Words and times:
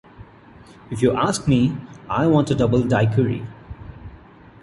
If 0.89 1.03
you 1.03 1.13
ask 1.15 1.47
me, 1.47 1.77
I 2.09 2.25
want 2.25 2.49
a 2.49 2.55
double 2.55 2.81
daiquiri. 2.81 3.45